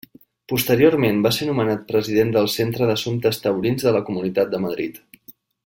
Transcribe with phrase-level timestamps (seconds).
[0.51, 5.03] Posteriorment va ser nomenat President del Centre d'Assumptes Taurins de la Comunitat de Madrid.